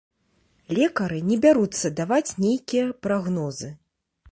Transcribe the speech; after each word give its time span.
Лекары 0.77 1.19
не 1.27 1.37
бяруцца 1.43 1.93
даваць 2.01 2.35
нейкія 2.47 2.89
прагнозы. 3.09 3.73